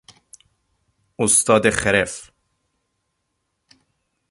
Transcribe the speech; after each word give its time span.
استاد 1.19 1.69
خرف 1.69 2.31